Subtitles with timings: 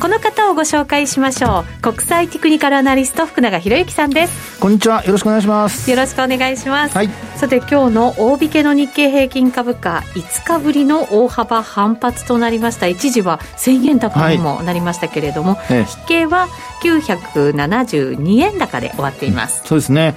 [0.00, 1.82] この方をご紹介しましょう。
[1.82, 4.60] 国際テクニカルアナリスト福永博之さんです。
[4.60, 5.04] こんにちは。
[5.04, 5.90] よろしくお願いします。
[5.90, 12.86] よろしくお願いします、はい、さて今日の大引けの日経平均株価5日ぶりの大幅反発となりました。
[12.86, 16.46] 一時は1000円高にもなりましたけれども、はい、引けは
[16.82, 20.14] 972円高で終わっています、うん、そうですね。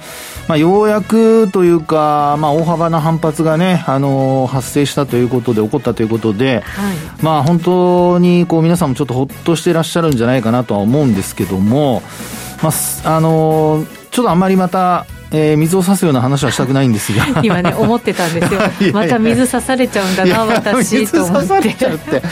[0.48, 12.02] まあ、ようやくというか、まあ、大幅な反発がね、あのー、発生したということで、起こったということで、はい、まあ、本当にこう皆さんもちょっとほっとしていらっしゃるんじゃないかなとは思うんですけども、
[12.62, 17.26] まあ、あのー、ちょっとあんまりまた、えー、水を差すような話はしたくないんですが。
[17.42, 18.60] 今ね思ってたんですよ。
[18.92, 21.40] また水差されちゃうんだな私と思って。
[21.40, 22.22] 水差されちゃって。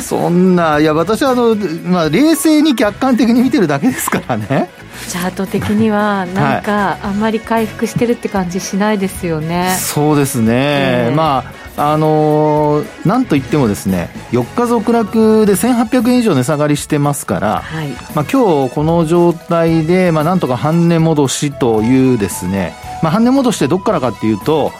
[0.00, 4.70] そんないや私はあの、まあ、冷静に客観的に見てるだけですからね。
[5.08, 17.88] チャート的にはなんかあんまり回復してるって感じしないですよね、はい、そうですね、えー、まああのー、なんといってもですね4日続落で1800円以上値下がりしてますから、はい。
[18.14, 24.72] まあ、今日この状態で、まあ、なんとか半値戻しというですね、まあ、半値戻してどこからかっていうと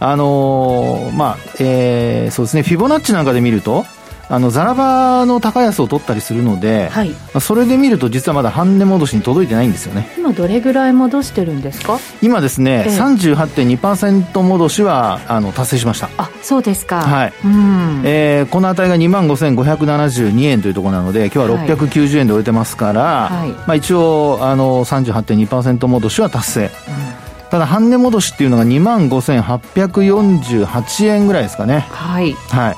[0.00, 3.86] あのー、まあえー、そうですねフィボナッチなんかで見ると
[4.28, 10.08] あのザラバの高安を取ったりするので、はい、それで見ると実はまだ半値戻しに届いてないんですよね。
[10.18, 11.98] 今どれぐらい戻してるんですか？
[12.22, 16.08] 今ですね、ええ、38.2%戻しはあの達成しました。
[16.16, 17.02] あそうですか。
[17.02, 18.02] はい、うん。
[18.04, 26.70] えー、この値が2万5572円というところなので今日は690円で終えてますから、はい、まあ、一応あの38.2%戻しは達成、うん。
[27.50, 31.80] ただ半値戻しっていうのが2万5848円ぐらいですかね。
[31.90, 32.76] はい、はい、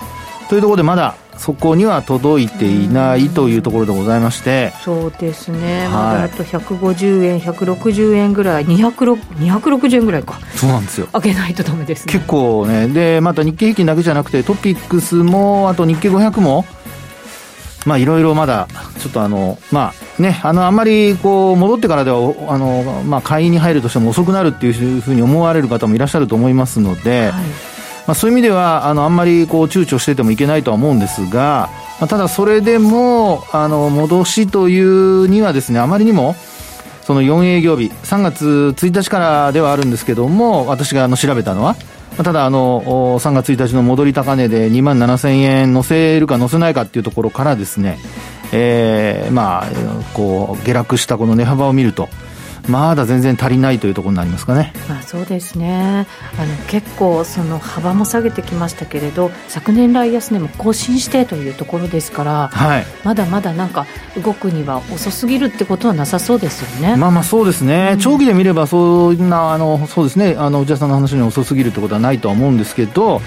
[0.49, 4.73] というところでまだそこには届いていないというところでございまして。
[4.85, 10.39] そうですね、はい、まだあと150円160円ぐらい260円ぐらいか。
[10.55, 11.09] そうなんですよ。
[11.13, 12.13] 上げないとダメですね。
[12.13, 12.89] 結構ね。
[12.89, 16.65] でまた日経平均だけじゃなくてトピックスもあと日経500も
[17.85, 18.67] まあいろいろまだ
[18.99, 22.19] ちょっとあのまあねあのあんまりこう戻ってからでは
[22.49, 27.76] あのまあ買いに入るとしても遅くなるっていうふうに思われる方もいらっしゃると思いますので、はい
[28.07, 36.35] まあ、そういう意味ではあのあんまりこう躊躇しててもいけないとは思うんですが、まあ、ただそれでもあの戻しというにはですねあまりにも
[37.03, 41.77] その4営業日3月1日からではあるんですけども私があの調べたのは
[42.17, 47.99] ただあの3月1日の戻り高値で2万7000円乗せるか乗せないかっていうところからですね、
[48.53, 49.67] えー、まあ
[50.15, 52.09] こう下落したこの値幅を見ると
[52.69, 54.73] まだ全然足りないというところになりますかね。
[54.89, 56.07] まあ、そうですね
[56.39, 63.87] あの結構その幅も下げてきましたけれど昨年来安値も更新してというところですから、はい、まだまだなんか
[64.23, 66.97] 動くには遅すぎるってことはなさそうですよね。
[66.97, 73.21] まあまあそうですね、うん、長期で見ればそんなあのそうですねあの内田さんの話に遅すぎるってことはないとは思うんですけど。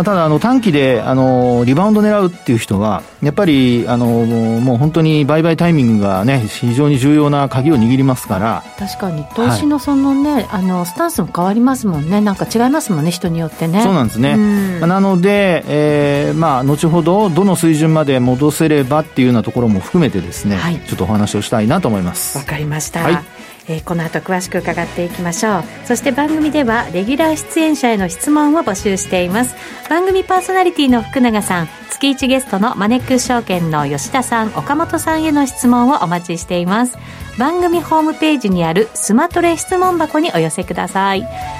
[0.00, 8.64] まあ、ただあの短期であのリバウンド狙うっていう人はやっぱりあのもう本当に売買タイミングがね非常に重要な鍵を握りますから。
[8.78, 9.26] 確かに。
[9.36, 12.22] 投資のそのね、はい、あのスタンスも変わりますもんね。
[12.22, 13.82] なんか違いますもんね人によってね。
[13.82, 14.36] そうなんですね、
[14.80, 22.38] まあ、なので、えー、まあ後ほどどの水準まで戻せればっていうようなところも含めてですね、はい、ちょっとお話をしたいなと思います。
[22.38, 23.24] わかりました、はい
[23.70, 25.64] えー、この後詳しく伺っていきましょう。
[25.84, 29.54] そして番組ではレギュラー出演者への質問を募集しています。
[29.88, 36.98] 番組パーソナリティの福永さん月1ゲストのマネックス証券の吉田さん岡本さんへの質問をお待ちしています。
[37.38, 41.59] 番組ホームページにあるスマトレ質問箱にお寄せください。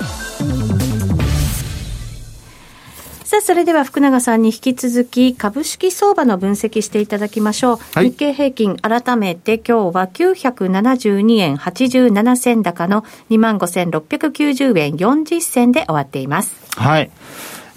[3.31, 7.77] さあ、それでは福永さんに引き続き株式相場の分析していただきましょう。
[7.93, 16.53] はい、日経平均改めて今日は972円87銭高の25,690円40銭で終わっています。
[16.75, 17.09] はい。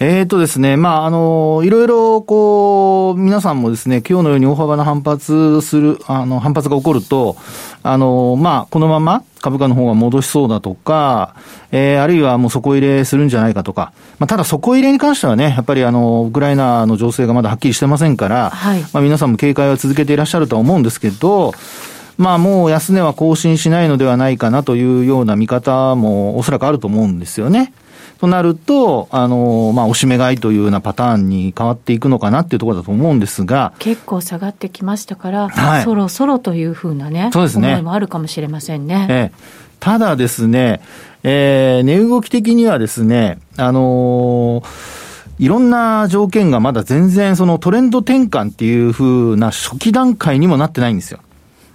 [0.00, 7.37] えっ、ー、とですね、まあ、あの、いろいろ、こう、皆さんもですね、今日のように大幅な反発する、あの、反発が起こると、
[7.85, 11.37] あの、まあ、このまま株価の方が戻しそうだとか、
[11.70, 21.52] えー、あるいはもう底入れするんじゃないかとか、まあ、ただ底入れに関してはね、やっぱりあの、ウクライナの情勢がまだはっきりしてませんから、はい、まあ、皆さんも警戒は続けていらっしゃるとは思うんですけど、
[22.17, 27.73] まあもう安値は更新しないのではないかなというような見方もおそらくあると思うんですよね。
[28.19, 33.72] となると、あの、まあ、おしめ買いというようなパターンに変わっていくのかなっていうところだと思うんですが。
[33.78, 37.69] 結構下がってきましたから、はい、そろそろというふうなね、そうですね。
[37.69, 39.06] 思いもあるかもしれませんね。
[39.11, 40.81] ええただですね、
[41.25, 44.64] えー、値動き的にはですね、あのー、
[45.38, 51.20] いろんな条件がまだ全然そのトレンド転換っていうふうな初期段階にもなってないんですよ。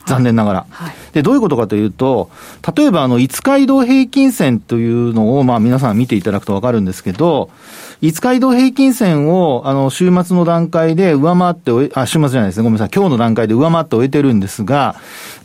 [0.10, 0.66] 残念ながら。
[0.70, 2.30] はい、で、どういうことかというと、
[2.76, 7.50] 例えばあの、5日移動平均線というのを、まあ皆さん見ていただくとわかるんですけど、
[8.02, 12.64] 5日移動平均線を、あの、週末の段階で上回っておえ、あ、週末じゃないですね。
[12.64, 12.90] ごめんなさい。
[12.96, 14.96] 今日の段階で上回って終えてるんですが、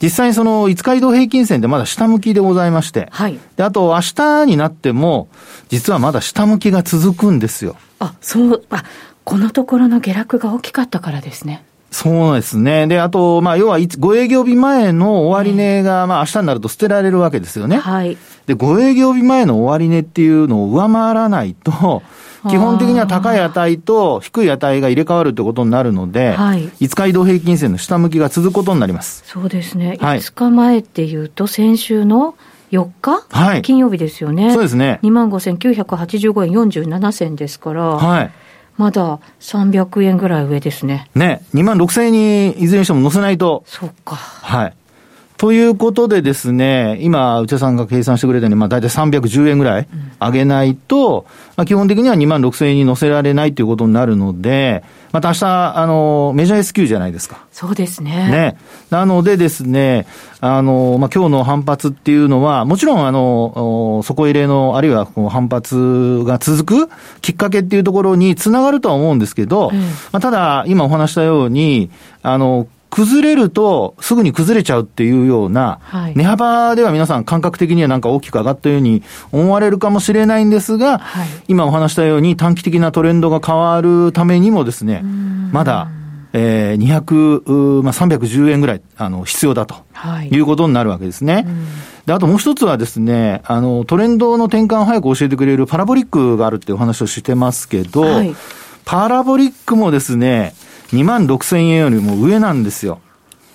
[0.00, 3.38] 実際にその5日移動平均線でまだ下向きでございまして、はい。
[3.56, 5.28] で、あと明日になっても、
[5.68, 7.76] 実はまだ下向きが続くんですよ。
[7.98, 8.84] あ、そう、あ、
[9.24, 11.64] このところの下落が大きかったからですね。
[11.94, 12.88] そうですね。
[12.88, 17.76] で、あと、まあ、要は、5営業日前の終値が、まあ、明日になると捨てられるわけですよね。
[17.76, 18.18] はい。
[18.46, 22.02] で、5営業日前の終値っていうのを上回らないと、
[22.50, 29.22] 基本的には高い値と低い値が入れ替わるってことになるので、はい、5日移動平均線の下向きが続くことになります。
[29.24, 29.96] そうですね。
[30.00, 32.34] はい、5日前っていうと、先週の
[32.72, 34.52] 4日、はい、金曜日ですよね。
[34.52, 34.98] そうですね。
[35.04, 38.32] 25,985円47銭ですから、はい。
[38.76, 41.08] まだ300円ぐらい上ですね。
[41.14, 43.62] ね、2万6000円にいずれにしても乗せないと。
[43.66, 44.16] そっか。
[44.16, 44.74] はい。
[45.44, 49.88] ということでですね、今、内田さんが計算してくれたように、まあ大体310円ぐらい
[50.18, 51.26] 上げないと、
[51.56, 54.82] まあ基本的には2万6000円に乗せられないということになるので、
[55.12, 57.44] また明日、あの、メジャー S q じゃないですか。
[57.52, 58.10] そうですね。
[58.30, 58.56] ね。
[58.88, 60.06] なのでですね、
[60.40, 66.90] あの、まあ今日の反発っていうのは、もちろん、あの、底入れの、あるいはこう反発が続く
[67.20, 71.90] きっかけっていうところにつながるとは思うんですけど、うん、まあただ、今お話したように、
[72.22, 75.80] あの、崩れるとすぐに崩れちゃうっていうような、
[76.14, 79.02] 値幅では皆さん感覚的にはなんか大きく上がったように
[79.32, 85.02] 思われるかもしれないんですが、はい、今お話したように短期的なトレンドが変わるためにもですね、
[85.50, 85.88] まだ、
[86.34, 89.74] えー、200、まあ、310円ぐらい、あの、必要だと、
[90.30, 91.48] い、うことになるわけですね。
[92.06, 98.36] で、あともう一つはですね、あの、トレンドの転換を早く教えてくれるパラボリックがあるっていうお話をしてますけど、はい、
[98.84, 100.54] パラボリックもですね、
[100.88, 103.00] 2万6千円よりも上なんですよ。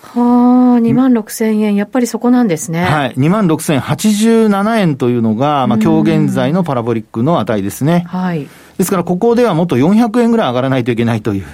[0.02, 2.82] はあ、2万6千円、やっぱりそこなんですね。
[2.84, 3.14] はい。
[3.14, 8.04] 2万6千87円というのが、まあ、今日現在のパラボリックの値ですね。
[8.08, 8.48] はい。
[8.78, 11.44] ですから、ここではもっと400円ぐらい上がらないといけないという。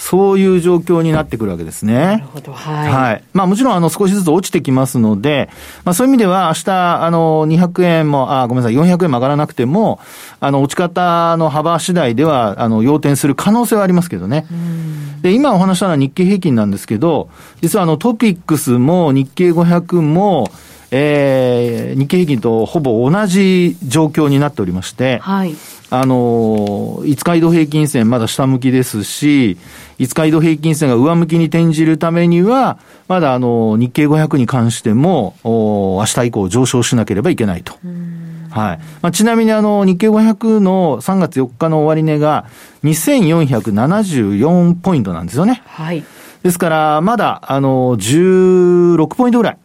[0.00, 1.94] そういう状況になってくるわけですね。
[1.94, 2.52] なるほど。
[2.54, 2.90] はい。
[2.90, 3.24] はい。
[3.34, 5.50] まあもちろんあの少しずつ落ちてきますので、
[5.84, 10.00] まあそういう意味では明日あの200円も、あ、ごめんなさい、400円も上がらなくても、
[10.40, 14.46] あの落ち方の幅次第では、あの、要点する可能性はありますけどね。
[15.20, 17.28] で、今お話したのは日経平均なんですけど、
[17.60, 20.50] 実はあのトピックスも日経500も、
[20.92, 25.54] えー、日経平均とほぼ同じ状況になっておりまして、はい。
[25.90, 29.58] あの、5日移動平均線まだ下向きですし、
[29.98, 32.78] 5日移動平均線が上向きに転じるためには、
[33.08, 37.74] まだあの、日経500に関しても、お明日以降上昇しなければいけないと。
[38.50, 38.78] はい。
[39.02, 42.46] まあ、ちなみにあの、日経500の3月4日の終値が
[42.84, 45.62] 2474ポイントなんですよね。
[45.66, 46.04] はい。
[46.42, 49.58] ですから、まだ、あの、16ポイントぐらい。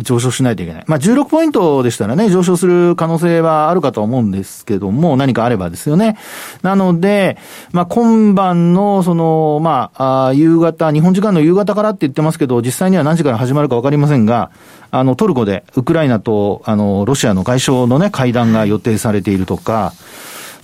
[0.00, 0.84] 上昇しないといけない。
[0.86, 6.16] まあ、16ポイントでしたらね、上昇する可能性はあるかと思うんですけども、何かあればですよね。
[6.62, 7.36] なので、
[7.72, 14.50] まあ、今晩の、その、まあ、夕方、日本時間の夕方からって言ってますけど、実際には何時から始まるかわかりませんが、
[14.92, 19.92] あの、トルコで、ウクライナと、あの、ロシアの外相のね、会談が予定されているとか、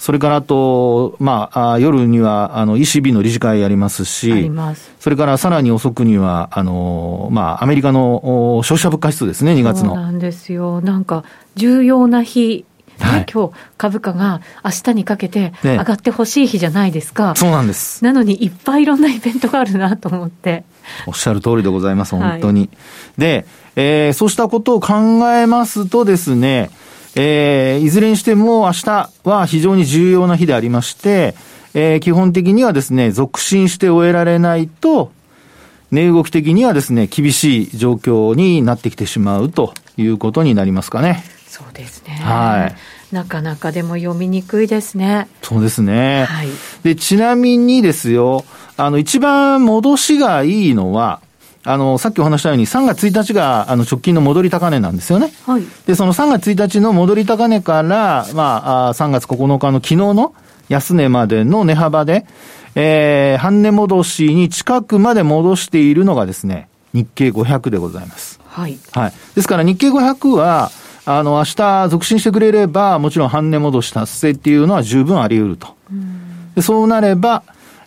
[0.04, 4.52] それからあと、まあ、夜には、あの、ECB の理事会ありますし、
[5.00, 9.94] それからさらに遅くには、あの、まあ、アメリカの消費者物価指数ですね、2月の。
[9.94, 10.82] そうなんですよ。
[10.82, 12.66] なんか、重要な日、
[12.98, 18.04] はい、今日株価が明日にかけて上がってほしい日じゃないですか、ね、そうなんです。
[18.04, 20.64] なのにいっぱいいろんなイベントがあるなと思って。
[21.06, 22.70] おっしゃる通りでございます本当に、はい、
[23.16, 24.94] で、えー、そうしたことを考
[25.32, 26.68] えますとですね
[27.16, 31.34] えー、いずれにしても明日は非常に重要な日でありまして、
[31.74, 35.12] えー、基本的にはですね、続進して終えられないと、
[35.90, 41.22] 値動き的にはですね、厳しい状況になってきてしまうということになりますかね。
[41.46, 42.14] そうですね。
[42.14, 42.66] は
[43.12, 43.14] い。
[43.14, 45.28] なかなかでも読みにくいですね。
[45.42, 46.24] そうですね。
[46.24, 46.48] はい。
[46.82, 48.44] で、ちなみにですよ、
[48.76, 51.20] あの、一番戻しがいいのは、
[51.64, 55.32] あの、さっきお話したように3月1日があの直近の戻り高値なんですよね。
[55.46, 55.62] はい。
[55.86, 60.34] で、その3月1日の戻り高値から、まあ、3月9日の昨日の
[60.68, 62.26] 安値までの値幅で、
[62.74, 68.40] えー、半値戻しに近くまで戻しているのがですね、日経500でございます。
[68.46, 68.78] はい。
[68.92, 69.12] はい。
[69.34, 70.70] ですから日経500は、
[71.06, 75.68] あの、明日続伸してくれれば、もちろん半値戻し達成っていうのは十分あり得ると。
[76.54, 77.42] でそうなれば、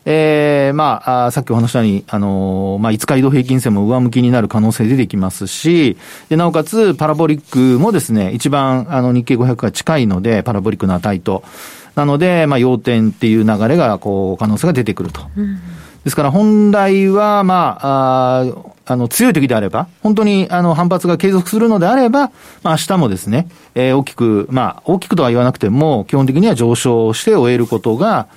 [0.10, 5.98] ええー、まあ、あさっきお話したように、あのー、まあ、5日移動平均線も上向きになる可能性出てきますし、
[6.30, 11.44] で、なおかつ、パラボリックもですね、一番、あの、日経500が近いので、パラボリックの値と。
[11.96, 15.24] なので、まあ、要点っていう流れが、こう、可能性が出てくると。
[15.36, 15.60] うん、
[16.06, 18.46] ですから、本来は、まあ、あ
[18.90, 22.32] あの、強い時であれば、本当に、あの、反発が継続するのであれば、
[22.64, 28.28] まあ、明日もですね、えー、大きく、まあ、大きくとは言わなくても、基本的には上昇して終えることが、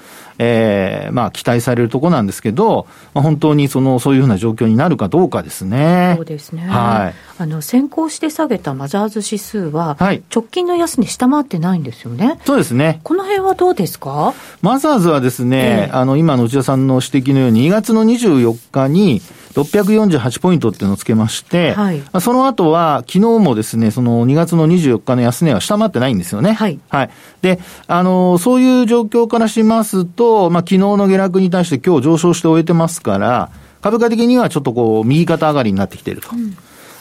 [0.42, 6.14] えー、まあ、期待されるところなんですけど、まあ、本当にその、そういうふうな状況になるかどうかですね。
[6.16, 6.62] そうですね。
[6.66, 7.14] はい。
[7.42, 12.40] あの、先行して下げたマザーズ指数は、はい、直近の安値下回ってないんですよね。
[12.46, 13.00] そうですね。
[13.02, 14.32] この辺はどうですか？
[14.62, 19.20] マザーズはですね、えー、あの、今の内田さんの指摘のように、2月の24日に、
[19.54, 26.52] 648ポイントっていうのをつけまして、はい、その後は、昨日もですね、その2月の24日の安値は下回ってないんですよね。
[26.52, 26.78] はい。
[26.88, 27.10] はい。
[27.42, 36.28] で、あの、そういう状況からしますと、まあ、昨日の下落に対して今日上昇して終えてますから、株価的にはちょっとこう、右肩上がりになってきていると。
[36.32, 36.56] うん、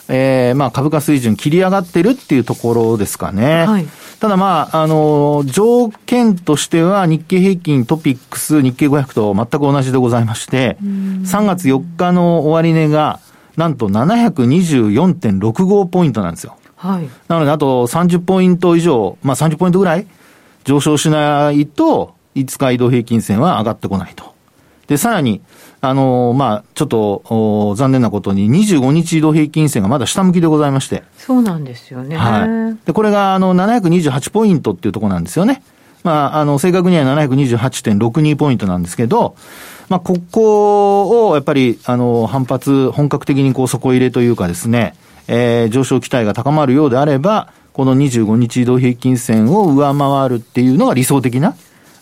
[0.09, 3.65] えー、まあ、株価水準切り上がってるっていうところですかね。
[3.65, 3.87] はい。
[4.19, 13.19] ただまあ、あの、条件としては日経平均、トピックス、日経500と全く同じでございまして、3月4日の終値が、
[13.55, 16.57] なんと724.65ポイントなんですよ。
[16.75, 17.09] はい。
[17.27, 20.07] なので、あと30ポイント以上、まあ30ポイントぐらい
[20.63, 24.33] 上昇しないと、5日移動平均線は上がってこないと。
[24.87, 25.41] で、さらに、
[25.81, 31.03] あのー、まあ、ちょっと、残念なことに、25日移動平均線がまだ下向きでございまして。
[31.17, 32.17] そうなんですよね。
[32.17, 32.85] はい。
[32.85, 35.63] で、これが、あの、728ポイントっていうところなんですよね。
[36.03, 39.35] まあ、あの、正確には728.62ポイントなんですけど、
[39.87, 44.95] まあ、ここを、やっぱり、あの、反発、本格的にこう、底入れというかですね、
[45.29, 51.55] えー、上昇期待が高まるようであれば、この25日移動平均線を上回るっていうのが理想的な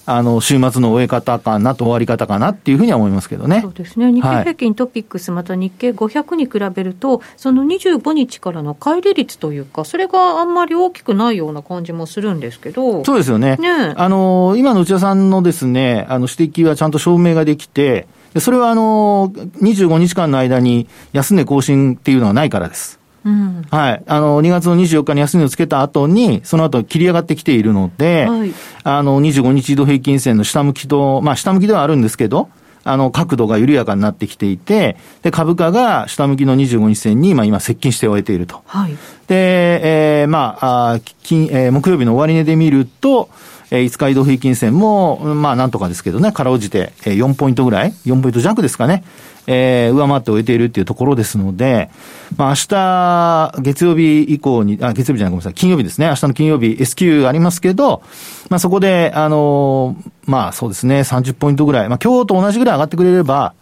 [0.09, 3.59] あの、週末の終え方かなと、終わり方かなっていうふうには思いますけどね。
[3.61, 4.09] そうですね。
[4.13, 13.03] 日経平均、トピックス、また日経500に比べると、その25日からの乖離率というか、それがあんまり大きくないような感じもするんですけど。
[13.03, 13.57] そうですよね。
[13.57, 18.07] ねあの、今の内田さんのですね、あの、指摘はちゃんと証明ができて、
[18.39, 22.97] それはあの、25日間の間に安値更新っていうのはないからです。
[23.25, 24.03] うん、はい。
[24.05, 32.49] あの、2月の24日に安値をつけた後に、その後切り上がってきているので、はい、あの、25日移動平均線の下向きと、まあ、下向きではあるんですけど、
[32.83, 38.63] あの、角度が緩やかになってきていて、で、株価が下向きの25日線に、まあ、今接近して終えていると。
[38.65, 38.93] はい。
[39.27, 43.29] で、えー、まあ、あ金、えー、木曜日の終値で見ると、
[43.71, 49.03] えー、5日移動平均線も、まあ、なんとかですけどね、かろうじて、えー、4ポイントぐらい ?4 ポイント弱ですかね。
[49.49, 51.89] えー、上回って終えているっていうところですので、
[52.35, 56.07] まあ、明日、月曜日以降に、あ、月曜日じゃない、ごめんなさい、金曜日ですね。
[56.07, 58.03] 明日の金曜日 S q ありますけど、
[58.49, 63.53] まあ、そこで、あのー、まあ、そうですね、30ポイントぐらい、まあ、今日と同じぐらい上がってくれれば、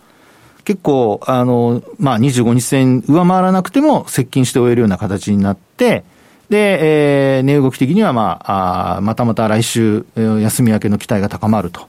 [0.63, 6.03] 結構、あの、まあ、25日線上回らなくても接近して終えるような形になって、
[6.49, 11.87] で、えー、値動き的には、まあ、あまたまた来週、休み明けの期待が高まると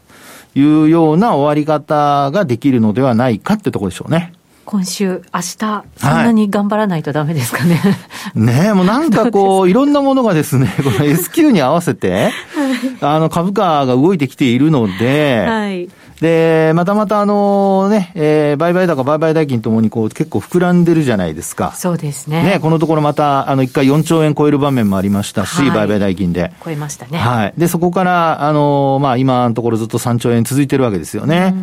[0.55, 4.33] いうような終わり方ができるのではないかってところでしょうね。
[4.67, 7.77] 今週、明日、そんなに頑張らないとダメですかね。
[7.77, 7.91] は
[8.35, 12.33] い、ねえ、もうなんかこう、 いろんなものがですね、この S q に合わせて、
[13.01, 15.89] あの、株価が動いてきているので、はい、
[16.21, 21.73] で、またまたあのね、えー、売買高、売買代金ともにこう結構膨らんでるじゃないですか。
[21.73, 22.43] そうですね。
[22.43, 26.53] ね、このところまた、あの、一回4兆円超える場面もありましたし、はい、売買代金で。
[26.65, 27.19] 超えましたね。
[27.19, 27.55] はい。
[27.59, 31.55] で、そこから、あのまあ、今のところずっと3兆円続いてるわけですよね。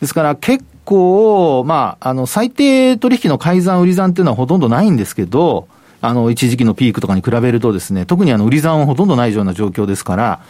[0.00, 5.68] ですから結構、まあ、あの、最低取引の改ざん、売り算っていうのはほとんどないんですけど、
[6.00, 10.40] あの、一時期のピークとかに比べるとですね、特にあの、売り算はほとんどないような状況ですから、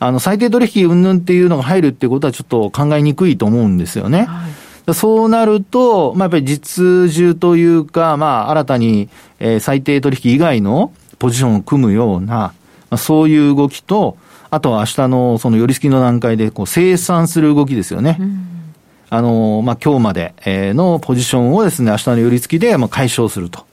[0.00, 4.24] あの、最低取引云々っていうのが入るっていうことはちょっと考えにくいと思うんですよね。
[4.24, 4.50] はい
[4.92, 12.54] そうなると、まあ、やっぱり実需というか、まあ、新たに、えー、最低取引以外のポジションを組むような、ま
[12.90, 14.16] あ、そういう動きと、
[14.50, 18.16] あとは明日のその寄り付きの段階で、こう、生産する動きですよね。
[18.18, 18.46] うん、
[19.10, 20.34] あの、まあ、今日まで
[20.74, 23.69] のポジションをですね、明日の寄り付きで、まあ、解消すると。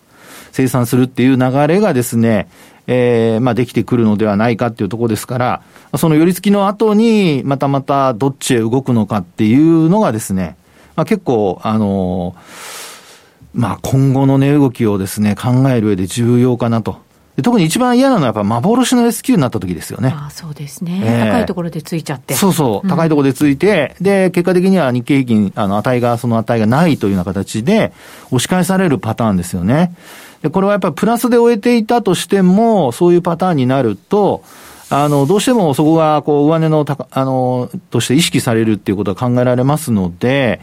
[0.57, 2.49] 生産するっていう流れがですね、
[2.87, 5.61] えー、まあ、できてくるのではないかっていうところですから、
[5.97, 10.57] その寄り付きの後に、またまたどっちへ動くのかっていうのがですね、
[10.95, 16.97] まあ、結構、あのー、まあ、今後の値動きをですね、考える上で重要かなと
[17.43, 20.13] 特に一番嫌なのはやっぱ幻の S q になった時ですよね。
[20.15, 22.33] あそうですね、えー、高いところでついちゃって。
[22.33, 27.93] そうそう、高いところでついて、うん、で、結果的には日経平均、あの、値が、その値がないというような形で、
[28.27, 29.93] 押し返されるパターンですよね。
[30.41, 34.43] で、これはやっぱりプラスで終えていたとしても、そういうパターンになると、
[34.89, 40.61] あの、どうしてもそこが、こう、上値のたあの、として意識されるっていうことは考えられますので、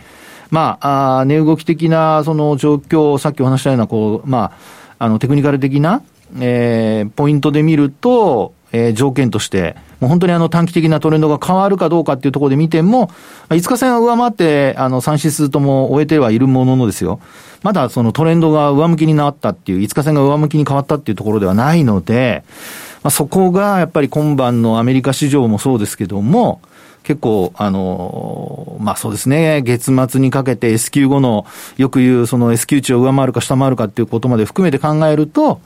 [0.51, 4.53] まあ、あ値動き的な、その状況、さっきお話したような、こう、ま
[4.99, 6.03] あ、あの、テクニカル的な、
[6.41, 13.09] えー、ポイントで見ると、えー、条件として、もう本当にあの短期的なトレンドが変わるかどうかっていうところで見ても、
[13.51, 17.21] 5日線は上回って、あの3指数とも終えてはいるもののですよ。
[17.63, 22.43] まだそのトレンドが上向きになったっていう、5日線が上向きに変わったっていうところではないので、
[23.05, 26.61] まあ、そこがやっぱり今晩のアメリカ市場もそうですけども、
[27.05, 35.61] 結構、あの、まあそうですね、月末にかけて S q 後の、よく言うその S q 値を上回るか下回るかっていうことまで含めて考えると、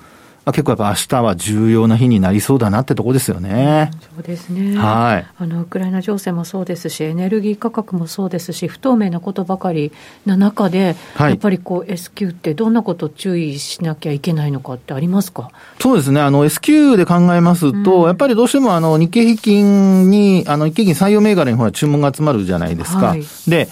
[0.48, 3.90] あ、結構やっぱ明日は重要な日になりそうだなってとこですよね。
[4.14, 4.76] そうですね。
[4.76, 5.26] はい。
[5.38, 9.92] あの、ウクライナ情勢もそうですし、エネルギー価格もそうですし、不透明なことばかり
[10.26, 15.50] な中で、はい、やっぱりこう S q ってどんなこと注意しなきゃいけないのかってありますか？
[15.80, 16.20] そうですね。
[16.20, 23.06] あの、S q で考えますと、うん、やっぱりどうしてもあの、日経平均に、あの、日経平均採用銘柄にほら注文が集まるじゃないですか。
[23.08, 23.68] はい、で、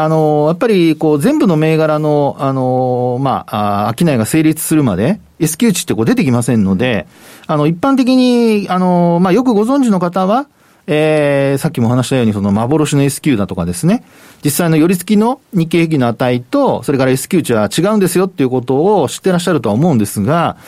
[0.00, 7.08] あの、やっぱり、こう、全部の銘柄の、あの、まあ、商いが成立するまで、S q 値ってこう出てきませんので、
[7.48, 10.46] あの、一般的に、あの、まあ、よくご存知の方は、
[10.86, 14.04] えー、さっきも話したように、その幻の S q だとかですね、
[14.44, 20.58] 実際の寄り付きの日経平均の値と、それから S q 値は違うんですよっていうことを知ってらっしゃるとは思うんですが、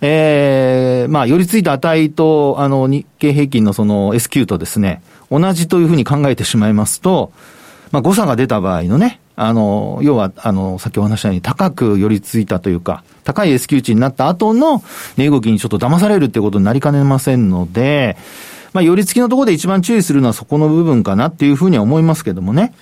[0.00, 7.30] えー、まあ、寄り付いた値と、あの、日経平均のその S q とですね、同じというふうに考えてしまいますと、
[7.90, 14.82] まあ、誤差が出た場合のね、あの、要は、あの、さっきお話したように高く寄り付いたというか、高い S q 値になった後の
[15.16, 18.16] 値動きにちょっと騙されるっていうことになりかねませんので、
[18.72, 22.72] まあ、寄り付きのところで一番注意するのはそこの部分かなっていうふうには思いますけどもね。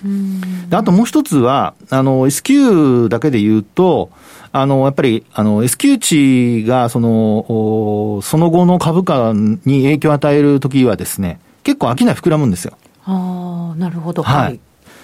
[0.69, 4.11] であともう一つは、あの、S q だけで言うと、
[4.51, 12.77] あの、やっぱり、あの、S q 値が、その、その後の株価に影響を与えるときはですね、結構商い膨らむんですよ。
[13.05, 14.23] ああ、なるほど。
[14.23, 14.59] はい。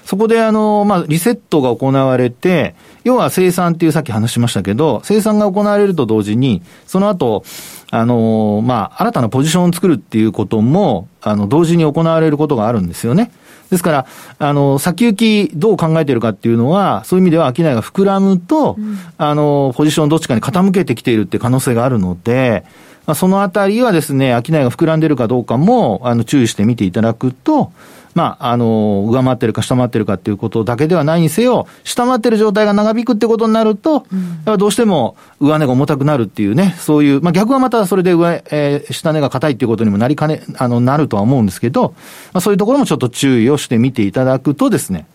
[0.06, 7.44] そこであの、まあ、リセットが行われて、要は生産っていうさっき話しましたけど、生産が行われると同時に、その後、
[7.90, 13.32] あの、まあ、新たなポジションを作るっていうことも、あの、同時に行われることがあるんですよね。
[13.72, 14.06] ですから、
[14.38, 22.64] あの、先行きどう考えてるかっていうのは、そういう意味では商いが膨らむと、うん、あの、ポジションどっちかに傾けてきているって可能性があるので、
[23.08, 27.72] まあ、そのあたりはですね、商いが膨らんでるかどうかも、あの、注意して見ていただくと、
[28.16, 34.06] まあ、あの、上回ってるか下回ってるかっていうことだけではないにせよ、下回ってる状態が長引くってことになると、
[34.48, 41.94] うん、どうしても上値が重たくなるっていうね、そういう、まあ逆はまたそれで上、えー、下値が硬いっていうことにもなりかね、あの、なるとは思うんですけど、
[42.32, 45.08] まあそういうところもちょっと注意をしてみていただくとですね、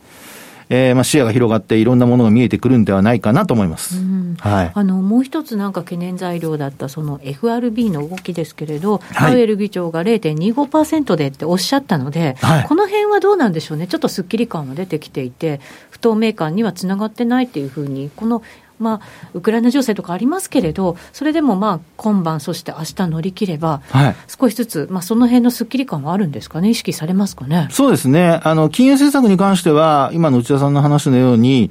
[0.70, 3.98] えー、まあ視野が広がっていろんなものが見えてくるんではないかなと思います。
[3.98, 4.72] うん、はい。
[4.72, 13.88] あの、もう一つなんか懸念材料だったその FRB の動きですけれど、パウエル議長が0.25%でっておっしゃったので、はい、この辺はどうなんでしょうね。
[13.88, 18.42] ちょっとすっきり感は出てきていて、不透明感にはつながってないっていうふうに、この
[18.80, 19.00] まあ、
[19.34, 27.68] ウクライナ情勢とかありますけれど、それでもまあ今晩、そして明日乗り切れば、はい、少しずつ、まあ、その辺のすっきり感はあるんですかね、意識されますかね？
[27.70, 31.70] そうですね、あの金融政策に関しては、今の内田さんの話のように、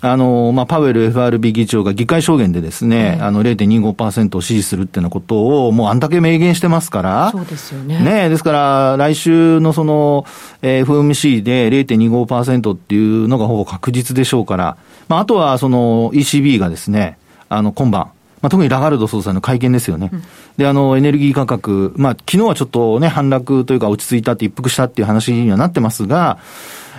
[0.00, 7.98] あの、まあ、パウエル FRB 議長が議会証言でですね、あの、0.25%を支持するっていうようなことを、もうあんだけ明言してますから、そうですよね。
[8.00, 10.26] ね、ですから、来週のその、
[10.62, 14.76] えー、FOMC で0.25%っていうのがほぼ確実でしょうから、
[15.08, 18.10] まあ、あとはその ECB がですね、あの、今晩、
[18.42, 20.10] まあ、特にラガルド総裁の会見ですよね。
[20.12, 20.22] うん、
[20.58, 26.38] で、あの、エネルギー価格、まあ、昨日はちょっとね、反落というか落ち着いたって一服したっていう話にはなってますが、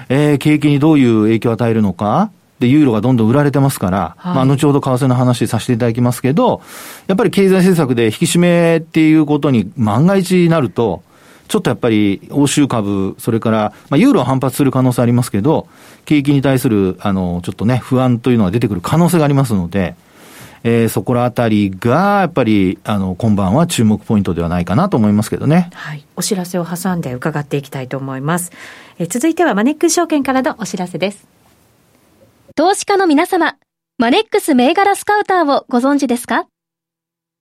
[0.10, 6.62] えー、景気にどういう影響を与えるのか、で、ユーロがどんどん売られてますから、はい、まあ、後ほど為替の話させていただきますけど、
[7.08, 11.04] やっぱり経済政策で引き締めっていうことに万が一になると、
[11.48, 15.68] ちょっとやっぱり欧州株、それから、まあ、ユーロは反発する可能性ありますけど、
[16.06, 19.96] 景気に対する、あの、ちょっとね、不安というのが出てくる可能性がありますので、
[20.64, 25.70] えー、そこらあたりが、やっぱり、あの、今晩は注目ポイントではないかなと思いますけどね。
[25.74, 26.04] はい。
[26.16, 28.52] お知らせを挟んで伺っていきたいと思います。
[29.00, 31.37] えー、続いてはマネックス証券からのお知らせです。
[32.58, 33.56] 投資家の皆様、
[34.00, 36.48] マネックス銘柄スカウターをご存知ですか？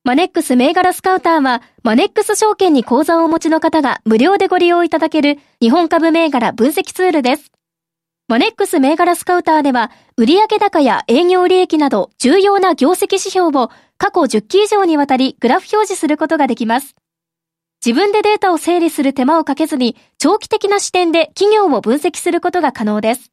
[0.05, 7.51] マネックス銘柄スカウターは、マネックス証券に口座をお持ちの方が無料でご利用いただける日本株銘柄分析ツールです。
[8.29, 16.95] マネックス銘柄スカウターでは、売上高や営業利益など重要な業績指標を過去10期以上にわたりグラフ表示することができます。
[17.83, 23.33] 自分でデータを整理する手間をかけずに、長期的な視点で企業を分析することが可能です。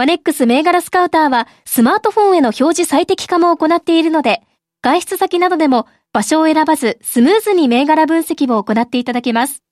[0.00, 4.40] マネックス銘柄スカウターはスマートフォンへの表示最適化も行っているので、
[4.80, 9.62] 外出先などでも場所を選ばずスムーズに銘柄分析を行っていただけます。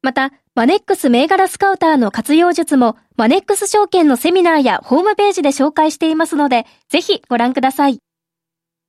[0.00, 7.98] また、マネックス銘柄スカウターの活用術もマネックス証券のセミナーやホームページで紹介していますので、ぜひご覧ください。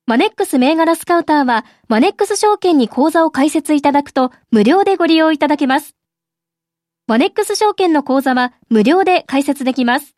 [0.06, 5.94] マネックス銘柄スカウターは、マネックス証券に口座を開設いただくと、無料でご利用いただけます。
[7.06, 10.17] マネックス証券の口座は、無料で開設できます。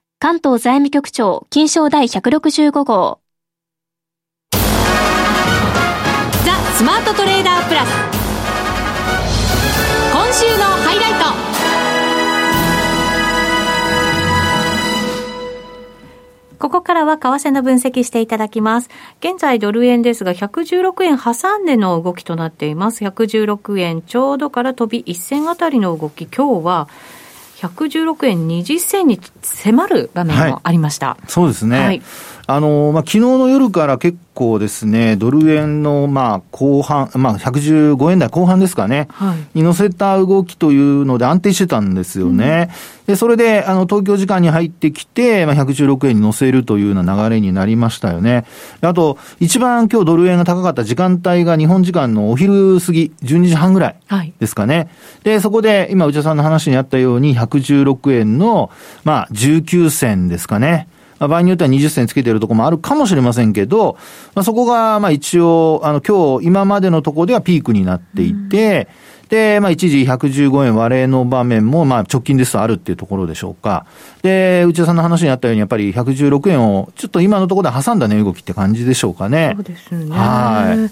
[0.23, 3.21] 関東財務局長、金賞第165号。
[4.51, 4.59] ザ・
[6.75, 7.89] スマートトレーダープラス。
[10.13, 11.13] 今週のハイライ
[16.53, 16.57] ト。
[16.59, 18.91] ここからは為替の分析していただきます。
[19.21, 23.03] 現在ドル円ですが、116円挟んでの動きとなっています。
[23.03, 26.89] 116円ちょうどから飛び1銭あたりの動き、今日は
[27.61, 31.09] 116円20銭に迫る場面もありました。
[31.09, 31.79] はい、そうですね。
[31.79, 32.01] はい
[32.47, 42.69] あの、まあ、昨日の夜から結構ですね、ドル円の、まあ、後半、まあ、115円台後半ですかね、はい、に乗せた動きというので安定してたんですよね。
[43.07, 48.45] うん、で、それで、あの、東京時間に入ってきて、まあ、116円に乗せるというような流れになりましたよね。
[48.81, 54.75] あと、一番今日ドル円が高かった時間帯が日本時間のお昼過ぎ、12時半ぐらいですかね。
[54.75, 54.87] はい、
[55.23, 58.71] で、そこで、今、内田さんの話にあったように、116円の、
[59.03, 60.87] まあ、19銭ですかね。
[61.21, 63.95] まあ、場合によっては20銭つけてるところもあるかもしれませんけど、
[64.33, 68.87] まあ、そこが、まあ一応、あの、今日、今までのところではピークになっていて、
[69.23, 73.85] うん、で、まあ一時115円割れの場面も、まあ直近ですとあるっていうところでしょうか。
[74.23, 79.51] で、内田さんの話にあったように、やっぱり116円を、ちょっと今のところで挟んだ値動きって感じでしょうかね。
[79.55, 80.09] そうですね。
[80.09, 80.91] はい。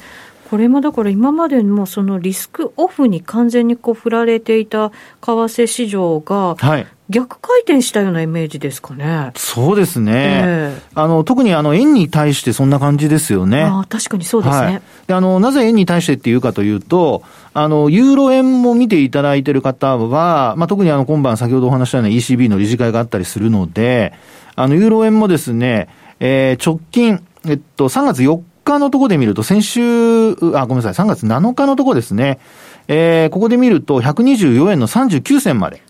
[0.50, 9.32] これもだから今までもそのリスクオフに完全にこう振られていた為替市場が、はい、逆回転したようなイメージですかね。
[9.36, 10.14] そうですね。
[10.46, 13.64] えー、あの、特にあの、円に対してそんな感じですよね。
[13.64, 14.66] あ確かにそうですね。
[14.66, 24.14] はい、であの、なぜ円に対してっていうかというと、あの、ユーロ円も見ていただいている方は、まあ、特にあの、今晩先ほどお話したような ECB の理事会があったりするので、
[24.56, 32.40] あの、ユーロ円もですね、えー、直近、えっと、3月4日のところで見ると、先週、あ、ごめんなさい、3月7日のところですね、
[32.88, 35.82] えー、ここで見ると、124円の39銭まで。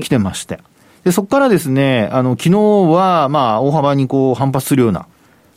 [0.00, 0.54] 来てまして。
[0.54, 0.64] はい、
[1.04, 2.58] で、そこからですね、あの、昨日
[2.92, 5.06] は、まあ、大幅にこう、反発するような、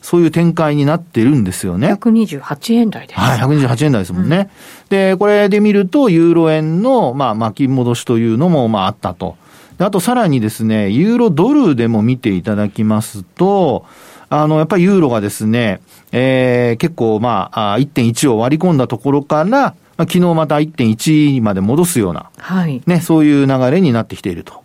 [0.00, 1.92] そういう展開になってるんですよね。
[1.94, 3.20] 128円台です。
[3.20, 4.50] はい、128円台ですもんね。
[4.84, 9.36] うん、で、これで見ると、ユーロ円の、まあ、巻き戻しというのも、まあ、あったと。
[9.78, 13.86] あと、さらにですね、ユーロドルでも見ていただきますと、
[14.28, 22.82] あの、やっぱりユーロがですね、えー、結構、まあ、1.1を割り込んだところから、まあ、昨日また1.1まで戻すような、はい。
[22.86, 24.62] ね、そういう流れになってきていると。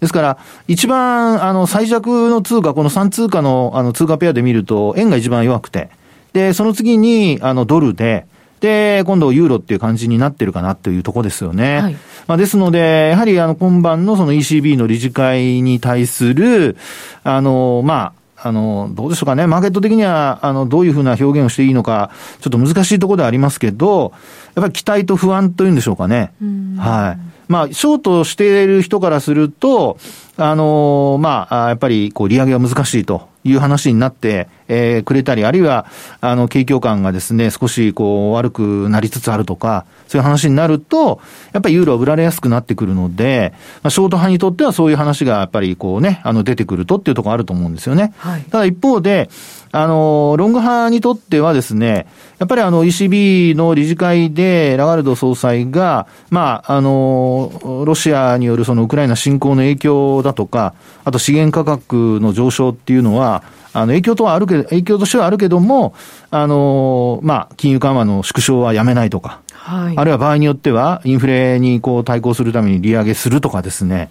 [0.00, 0.38] ですから、
[0.68, 5.90] 一番、あの、最弱の通貨、この3通貨の、あの、通貨ペアで見ると、円が一番弱くて、
[6.32, 8.26] で、その次に、あの、ドルで、
[8.60, 11.80] で、今度ユーロっていう感じになってるかなというところですよね。
[11.80, 16.76] はい、まあ、ですので、やはりあの今晩のその ECB の理事会に対する、
[17.22, 18.12] あの、ま
[18.42, 19.46] あ、あの、どうでしょうかね。
[19.46, 24.12] マーケット的には、あの、どういうふうな表現をしていいのか、ちょっと難しいところではありますけど、
[24.54, 26.32] やっぱり期待と不安というんでしょうかね。
[26.78, 27.37] はい。
[27.48, 29.98] まあ、ショートしている人からすると、
[30.36, 35.86] あのー、まあ、やっぱり、こう、利上げは難しいという話になって、えー、くれたり、あるいは、
[36.20, 41.20] あの、景況感がですね、少し、こう、悪くなりつつあるとか、そういう話になると、
[41.52, 48.14] やっぱりユーロは売られやすくなってくるので、まあ、ショート派にとってはそういう話がやっぱりこうね、あの出てくるとっていうところあると思うんですよね。
[48.16, 49.28] はい、ただ一方で、
[49.70, 52.06] あの、ロング派にとってはですね、
[52.38, 65.94] やっぱりあの ECB の理事会でラガルド総裁が、まあ、あの、ロシアによるそのウクライナ侵攻の影響だとか、あと資源価格の上昇っていうのは、あの、影響とはあるけど、影響としてはあるけども、
[66.30, 74.10] あの、まあ、金融緩和の縮小はやめないとか、はい、あるいは場合によっては、インフレにこう対抗するために利上げするとかですね、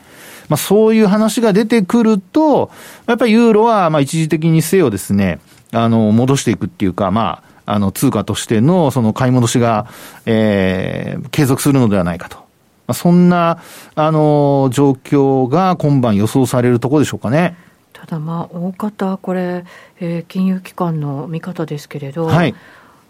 [0.49, 2.71] まあ、そういう話が出てくると、
[3.07, 5.39] やっぱりユーロは、まあ、一時的にせよですね、
[5.71, 9.87] あの、戻していくっていうか、まあ、あの、通貨としての、その買い戻しが、
[10.25, 12.37] えー、継続するのではないかと。
[12.37, 12.43] ま
[12.89, 13.59] あ、そんな、
[13.95, 17.57] あの、状況が今晩予想されるところでしょうかね。
[17.91, 19.65] ただまあ、大方、これ、
[19.99, 22.55] えー、金融機関の見方ですけれど、はい、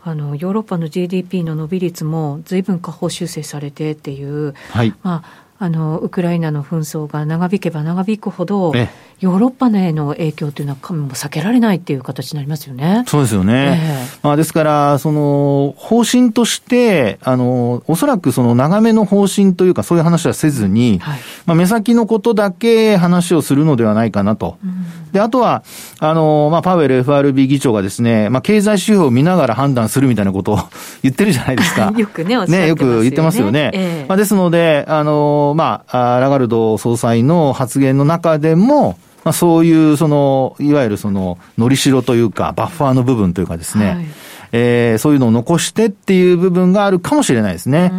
[0.04, 8.74] あのヨーロッパの GDP の伸び率もずいぶん下方修正されてっていう、はい、まあ、あのウクライナの紛争が長引けば長引くほど、
[9.20, 13.04] ヨーロッパへの影響というのは、も避けられないっていう形になりますよね。
[13.08, 13.80] そうですよね。
[13.82, 24.60] えー、まあ、ですから、その、方針として、あの、おそらくその長めの方針というか、そういう話はせずに、はい、まあ、目先のことだけ話をするのではないかなと。
[24.64, 25.64] うん、で、あとは、
[26.00, 30.60] あの、まあ、パウエル FRB 議長がですね、まあ、経済指標を見ながら判断するみたいなことを
[31.02, 31.92] 言ってるじゃないですか。
[31.98, 33.72] よくね、ね、よく言ってますよね。
[33.74, 44.06] えー、まあ、ですので、あの、まあ、ラガルド総裁の発言の中でも、まあ、そういう、その、いわゆるその、のりしろというか、バッファーの部分というかですね、はい、
[44.54, 47.92] えー、そういうのを残してっていう部分があるかもしれないですね。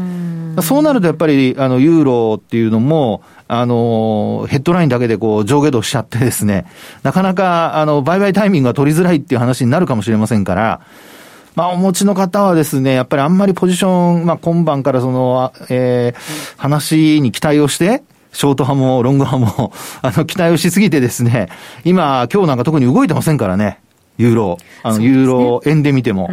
[0.58, 6.66] うそうなるとやっぱり、あの、ユーロっていうのも、あの、ヘッドラインだけでこう上下動しちゃってですね、
[7.02, 10.80] なかなか、あの、売買タイミングが取りづらいっていう話になるかもしれませんから、
[11.58, 21.48] まあ、お持ちの方はですね、やっぱりあんまりポジション、まあ、今晩からその、えー、話に期待をして、ショート派もロング派も、 あの、期待をしすぎてですね、
[21.84, 23.80] 今、今日なんか特に動いてませんからね。
[24.18, 26.28] ユーロ、あの、ね、ユーロ円で見ても。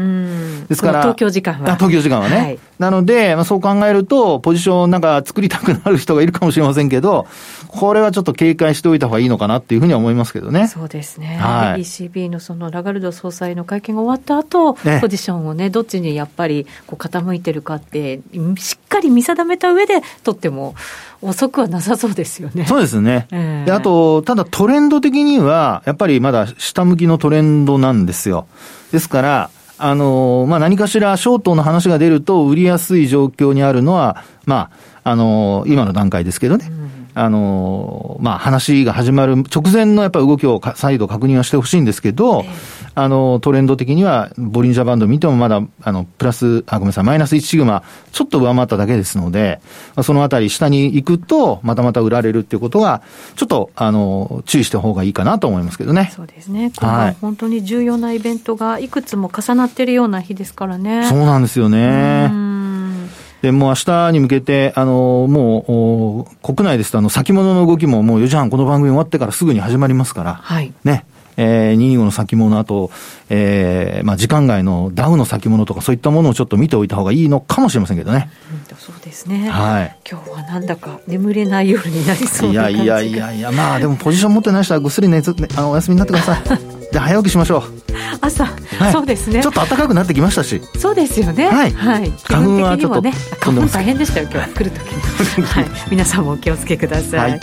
[0.68, 1.76] ですから、東京時間は。
[1.76, 2.38] 東京時間はね。
[2.38, 7.28] はい、なので、まあ、そう考えると、ポジションなんか作りたくなる人がいるかもしれませんけど、
[7.68, 10.68] これはちょっと警戒しておいた方がいいのかなっていうふうには思いますけどね。
[10.68, 11.38] そうですね。
[11.38, 18.20] はい、ECB のそのラガルド総裁の会見が終わった後、ね、ポジションをね、どっちにやっぱりこう傾いてるかって、
[18.58, 20.74] しっかり見定めた上で取っても、
[21.22, 22.66] 遅くはなさそうですよね。
[22.66, 23.28] そうですね。
[23.32, 28.48] えー、であと、ただトレンド的には、やっぱりまだ下向きのトレンドなんですよ。
[28.92, 34.70] ですから、あの、まあ、何かしらショートの話が出ると売りやすい状況にあるのは、ま
[35.04, 36.68] あ、あの、今の段階ですけどね。
[36.70, 49.60] うんあの、まあ、話が始まる直前のやっぱり動きを再度確認はしてほしいんですけど、えー、あの、トレンド的には、ボリンジャーバンド見てもまだ、あの、プラス、あ、ごめんなさい、マイナス1シグマ、ちょっと上回っただけですので、
[50.02, 53.02] そのあたり下に行くと、またまた売られるっていうことが、
[53.36, 56.12] ちょっと、あの、注意した方がいいかなと思いますけどね。
[56.16, 56.72] そうですね。
[56.78, 57.18] はい。
[57.20, 61.06] 本当に重要なイベントがいくつも重なっているような日ですからね。
[61.10, 62.32] そうなんですよね。
[63.42, 70.74] で、もう明日に向けて、あの、もう、国内ですと、あの、先物の動きももう4時半、この番組終わってからすぐに始まりますから、はい。
[70.84, 71.06] ね。
[71.38, 72.92] えー、225の先物、あと、
[73.30, 78.30] えー、まあ、時間外のダウの先物とか、そういったものをちょっと見ておいた方がいいのかもしれませんけどね。
[78.70, 79.50] うん、そうですね。
[79.50, 79.98] はい。
[80.10, 86.42] 今日はなんだか眠れない夜になりそうないやいやいやいや、まあ、でもポジション持ってない人はぐっすり寝ず、あの、お休みになってください。
[86.92, 87.85] じゃ早起きしましょう。
[88.22, 89.42] 朝、はい、そうですね。
[89.42, 90.62] ちょっと暖かくなってきましたし。
[90.78, 91.48] そうですよね。
[91.48, 91.72] はい。
[91.72, 92.12] はい。
[92.24, 94.84] 花粉はちょっと、ね、花粉大変でしたよ、今日来る時
[95.40, 95.44] に。
[95.46, 95.66] はい。
[95.90, 97.32] 皆さんもお気をつけください。
[97.32, 97.40] はい、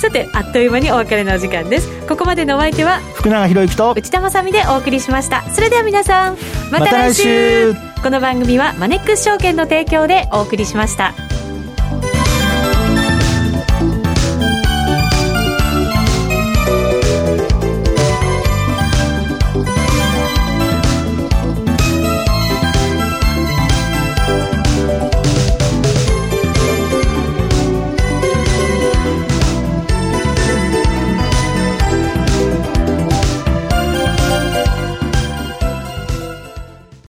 [0.00, 1.88] さて、あっという間にお別れのお時間です。
[2.08, 5.44] ここまでのお相手は、福永博之と内田まさみでお送りしました。
[5.52, 6.36] それでは皆さん、
[6.70, 7.72] また来週。
[7.72, 11.14] ま、この番組はマネックス証券の提供でお送りしました。